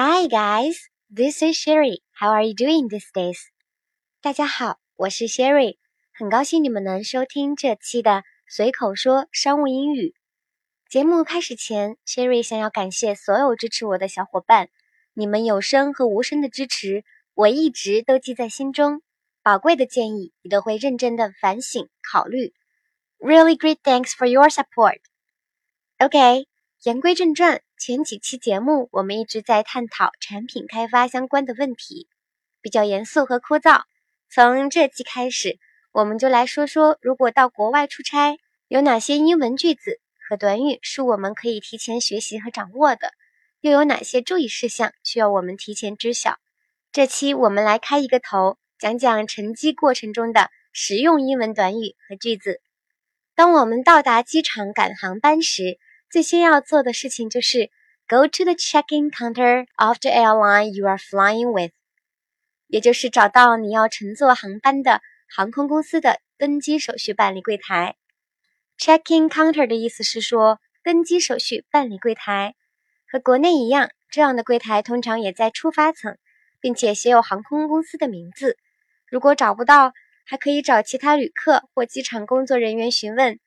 [0.00, 0.78] Hi guys,
[1.10, 2.02] this is Sherry.
[2.12, 3.40] How are you doing these days?
[4.22, 5.76] 大家好，我是 Sherry，
[6.12, 10.14] 很高兴你们能收听这期的随口说商务英语。
[10.88, 14.68] 节目开始前，Sherry 想要感谢所有支持我的小伙伴，
[15.14, 17.02] 你们有声和无声的支持，
[17.34, 19.02] 我一直都记在心中。
[19.42, 22.54] 宝贵的建议，你都会认真的反省考虑。
[23.18, 25.00] Really great thanks for your support.
[25.98, 26.46] OK，
[26.84, 32.08] 言归正传，前几期节目我们一直在探讨产品开发相关的问题，
[32.60, 33.82] 比较严肃和枯燥。
[34.28, 35.58] 从这期开始，
[35.92, 43.12] 我们就来说说，如果到国外出差，有哪些英文句子和短语是我们可以提前学习和掌握的，
[43.60, 46.36] 又有哪些注意事项需要我们提前知晓。
[46.90, 48.58] 这期我们来开一个头。
[48.80, 52.60] 讲讲乘机过程中的实用英文短语和句子。
[53.34, 57.70] 当我们到达机场赶航班时，最先要做的事情就是
[58.08, 61.72] go to the check-in counter of the airline you are flying with，
[62.66, 67.96] 也就是找到你要乘坐航班的航空公司的登机手续办理柜台。
[68.78, 72.54] check-in counter 的意思是说登机手续办理柜台，
[73.10, 76.16] 和国内一样，这样的柜台通常也在出发层，
[76.60, 78.56] 并且写有航空公司的名字。
[79.06, 79.92] 如果找不到，
[80.24, 83.38] 还可以找其他旅客或机场工作人员询问。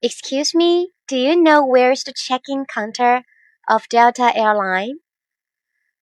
[0.00, 3.24] Excuse me, do you know where's the check-in counter
[3.66, 5.00] of Delta Airline？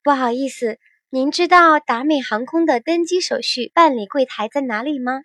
[0.02, 0.78] 不好意思，
[1.08, 5.22] 您知道达美航空的登机手续办理柜台在哪里吗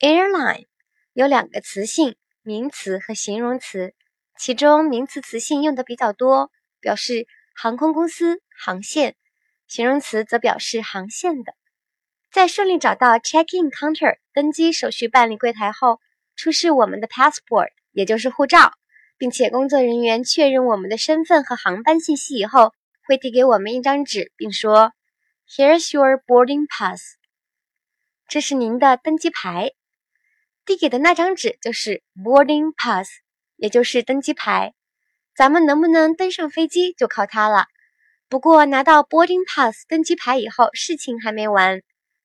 [0.00, 0.66] ？Airline
[1.12, 3.94] 有两个词性，名词和形容词，
[4.40, 9.12] 其中名词词性用的比较多，表示航空公司、航线；
[9.68, 11.54] 形容词则表示航线的。
[12.32, 16.00] 在顺利找到 check-in counter 登机手续办理柜台后，
[16.34, 18.72] 出示我们的 passport，也就是护照，
[19.16, 22.74] 并且工作人员确认我们的身份和航班信息以后，
[23.06, 24.92] 会递给我们一张纸，并说
[25.48, 27.00] ：“Here's your boarding pass。”
[28.28, 29.70] 这是您的登机牌。
[30.66, 33.08] 递给的那张纸就是 boarding pass，
[33.56, 34.74] 也就是登机牌。
[35.36, 37.66] 咱们能不能登上飞机就靠它了。
[38.28, 41.82] 不过拿到 boarding pass 登机牌以后，事情还没完。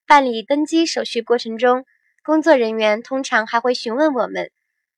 [0.08, 1.86] 办理登机手续过程中，
[2.24, 4.52] 工作人员通常还会询问我们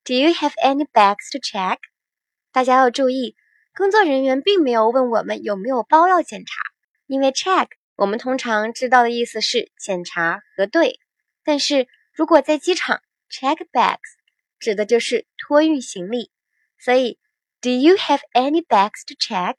[0.04, 1.78] ：“Do you have any bags to check？”
[2.52, 3.36] 大家要注意，
[3.76, 6.54] 工作人员并没有问我们有没有包要检查，
[7.08, 11.00] 因为 “check” 我们通常知道的意思是检查核对。
[11.44, 14.00] 但是如果在机场 “check bags”
[14.60, 16.32] 指的就是托运行李，
[16.78, 17.20] 所以
[17.62, 19.56] “Do you have any bags to check？”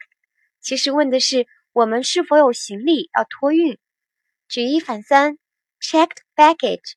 [0.61, 3.79] 其实问的是我们是否有行李要托运。
[4.49, 5.39] 举一反三。
[5.85, 6.93] Checked baggage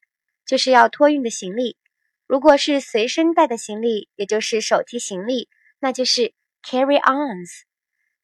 [0.45, 1.75] 就是要托运的行李，
[2.27, 5.47] 如果是随身带的行李，也就是手提行李，
[5.79, 7.61] 那就是 carry-ons。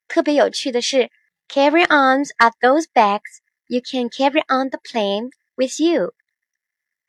[0.08, 1.12] 特别有趣的是
[1.48, 6.14] ，carry-ons are those bags you can carry on the plane with you。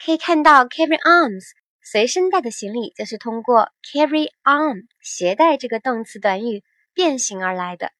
[0.04, 1.42] 可以看到，carry-ons
[1.82, 7.90] 随身带的行李就是通过 carry on 携带这个动词短语变形而来的。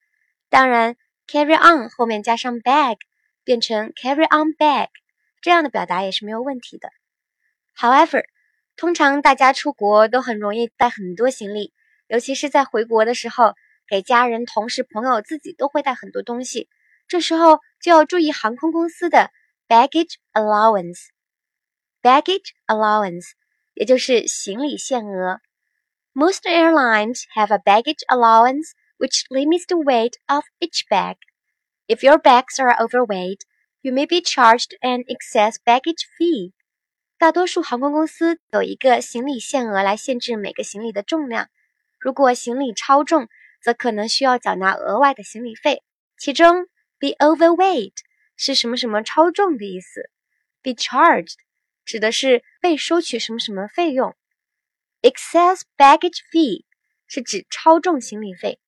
[0.51, 2.99] 当然，carry on 后面加上 bag
[3.43, 4.89] 变成 carry on bag。
[5.41, 6.91] 这样的表达也是没有问题的。
[7.77, 8.25] However，
[8.76, 11.74] 通常大家出国都很容易带很多行李，
[12.08, 13.54] 尤其是在回国的时候，
[13.88, 16.70] 给家人、同事、朋友，自己都会带很多东西。
[17.08, 19.32] 这时候就要注意航空公司的
[19.68, 23.32] baggage allowance。baggage allowance
[23.74, 25.40] 也就是行李限额。
[26.14, 31.18] Most airlines have a baggage allowance which limits the weight of each bag.
[31.88, 33.42] If your bags are overweight,
[33.88, 36.52] You may be charged an excess baggage fee。
[37.23, 41.49] 大多数航空公司有一个行李限额来限制每个行李的重量。
[42.01, 43.29] 如果行李超重，
[43.63, 45.85] 则可能需要缴纳额外的行李费。
[46.19, 46.67] 其中
[46.99, 47.93] ，be overweight
[48.37, 50.11] 是什么什么超重的意思
[50.65, 51.37] ；be charged
[51.85, 54.17] 指的是被收取什么什么费用
[55.01, 56.65] ；excess baggage fee
[57.07, 58.59] 是指超重行李费。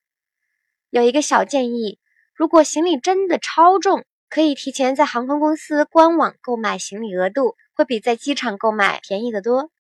[0.91, 1.99] 有一个小建议：
[2.33, 9.71] 如果行李真的超重，可以提前在航空公司官网购买行李，额度会比在机场购买便宜得多。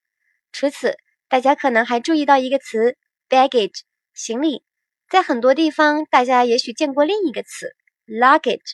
[0.52, 0.96] 除此，
[1.28, 2.96] 大家可能还注意到一个词
[3.28, 3.80] “baggage”，
[4.12, 4.62] 行李。
[5.08, 7.74] 在很多地方，大家也许见过另一个词
[8.06, 8.72] “luggage”，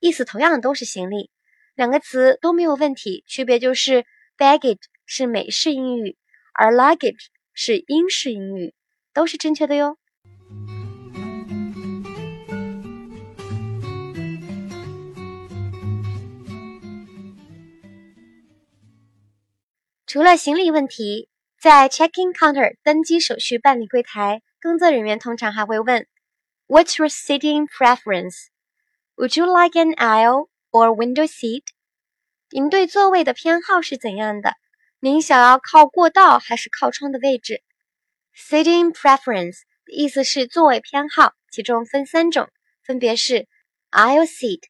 [0.00, 1.30] 意思同样都是行李。
[1.74, 4.04] 两个词都没有问题，区别就是
[4.36, 6.16] “baggage” 是美式英语，
[6.52, 8.74] 而 “luggage” 是英式英语，
[9.12, 9.96] 都是正确的哟。
[20.08, 21.28] 除了行李问题，
[21.60, 26.06] 在 check-in counter 登机手续办理柜台，工作人员通常还会问
[26.66, 28.46] "What's your seating preference？"
[29.16, 31.64] Would you like an aisle or window seat？
[32.48, 34.54] 您对座位的偏好是怎样的？
[34.98, 37.62] 您想要靠过道还是靠窗的位置
[38.34, 42.48] ？Sitting preference 的意思是座位偏好，其中分三种，
[42.82, 43.46] 分别是
[43.90, 44.62] aisle seat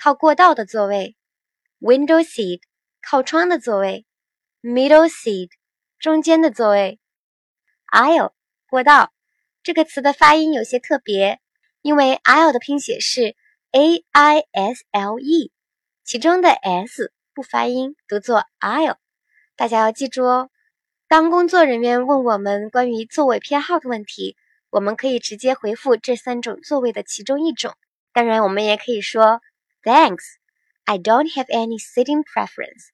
[0.00, 1.16] 靠过道的座位
[1.80, 2.60] ，window seat
[3.02, 4.06] 靠窗的座位
[4.62, 5.50] ，middle seat
[5.98, 6.98] 中间的座位。
[7.92, 8.32] aisle
[8.68, 9.12] 过道
[9.62, 11.40] 这个词的发音有些特别，
[11.82, 13.36] 因为 aisle 的拼写是
[13.70, 15.52] a i s l e，
[16.04, 18.96] 其中的 s 不发音，读作 aisle。
[19.56, 20.50] 大家要记住哦。
[21.06, 24.36] 当工作人员问我们关于座位偏好的问题，
[24.70, 27.74] 我们可以直接回复这三种座位的其中一种。
[28.12, 29.40] 当然，我们也可以说
[29.82, 30.24] Thanks,
[30.84, 32.88] I don't have any sitting preference。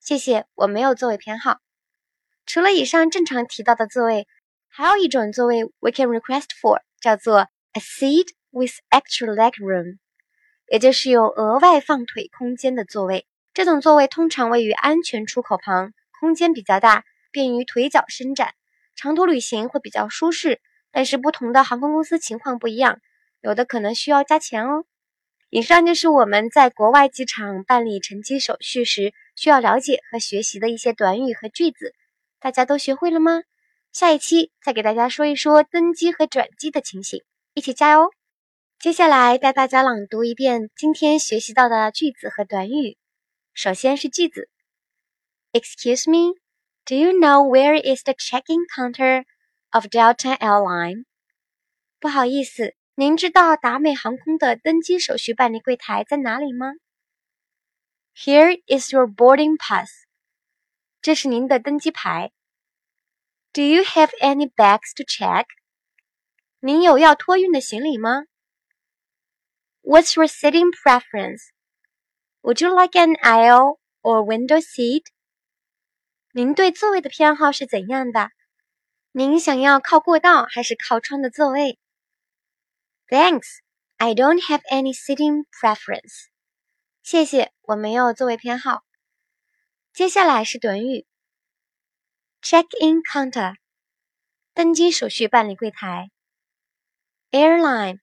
[0.00, 1.58] 谢谢，我没有座位偏好。
[2.46, 4.26] 除了以上正常提到的座位，
[4.66, 9.98] 还有一种座位 we can request for，叫做 a seat with extra leg room，
[10.66, 13.26] 也就是有额外放腿空间的座位。
[13.52, 18.54] 这种座位通常位于安全出口旁，空间比较大，便于腿脚伸展，
[18.96, 20.60] 长途旅行会比较舒适。
[20.90, 23.00] 但是不同的航空公司情况不一样。
[23.42, 24.84] 有的可能需要加钱哦。
[25.50, 31.92] 以上就是我们在国外机场办理乘机手续时需要了解和学习的一些短语和句子，
[32.38, 33.42] 大家都学会了吗？
[33.92, 38.12] 下一期再给大家说一说登机和转机的情形，一起加油！
[38.78, 42.96] 接下来带大家朗读一遍今天学习到的句子和短语。
[43.52, 44.48] 首先是句子
[45.50, 46.38] ：Excuse me,
[46.84, 49.24] do you know where is the check-in counter
[49.70, 51.06] of Delta Airline？
[51.98, 52.76] 不好意思。
[53.00, 56.74] 您知道达美航空的登机手续办理柜台在哪里吗
[58.14, 59.88] ？Here is your boarding pass。
[61.00, 62.30] 这是您的登机牌。
[63.54, 65.46] Do you have any bags to check？
[66.58, 68.24] 您有要托运的行李吗
[69.80, 75.04] ？What's your sitting preference？Would you like an aisle or window seat？
[76.34, 78.28] 您对座位的偏好是怎样的？
[79.12, 81.78] 您想要靠过道还是靠窗的座位
[83.09, 83.59] ？Thanks,
[83.97, 86.27] I don't have any sitting preference.
[87.03, 88.83] 谢谢，我没有座位偏好。
[89.93, 91.05] 接下来是短语：
[92.41, 93.55] check-in counter，
[94.53, 96.09] 登机手续办理柜台；
[97.31, 97.99] airline，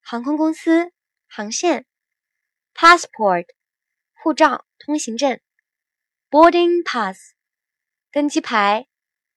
[0.00, 0.92] 航空公司、
[1.28, 1.82] 航线；
[2.74, 3.46] passport，
[4.14, 5.38] 护照、通行证；
[6.30, 7.32] boarding pass，
[8.10, 8.86] 登机牌；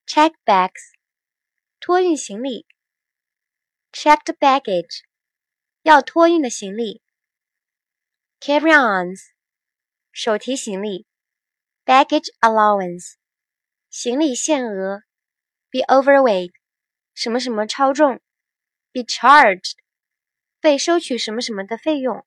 [0.06, 0.94] check bags，
[1.80, 2.66] 托运行李。
[3.94, 5.00] checked baggage，
[5.82, 7.02] 要托运的行李；
[8.40, 9.20] carry-ons，
[10.10, 11.04] 手提行李；
[11.84, 13.14] baggage allowance，
[13.90, 15.02] 行李限额；
[15.70, 16.52] be overweight，
[17.14, 18.20] 什么什么超重；
[18.92, 19.72] be charged，
[20.60, 22.24] 被收取什么什么的费用；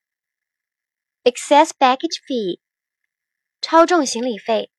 [1.23, 2.59] excess baggage fee，
[3.61, 4.69] 超重行李费；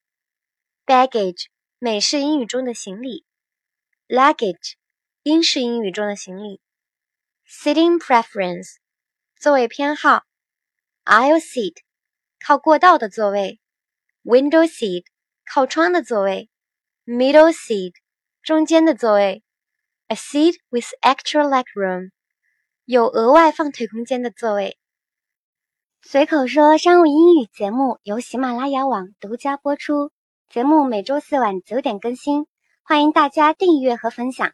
[0.86, 1.46] baggage，
[1.78, 3.24] 美式英语中的行李；
[4.06, 4.74] luggage，
[5.22, 6.60] 英式英语中的行李。
[7.51, 8.75] Sitting preference，
[9.35, 10.21] 座位偏好
[11.03, 11.77] ；aisle seat，
[12.45, 13.59] 靠过道的座位
[14.23, 15.05] ；window seat，
[15.51, 16.47] 靠窗的座位
[17.07, 17.93] ；middle seat，
[18.43, 19.43] 中间的座位
[20.09, 22.11] ；a seat with extra leg room，
[22.85, 24.77] 有额外放腿空间的座位。
[26.03, 30.11] 随口说商务英语节目由喜马拉雅网独家播出，
[30.49, 32.45] 节目每周四晚九点更新，
[32.83, 34.53] 欢迎大家订阅和分享。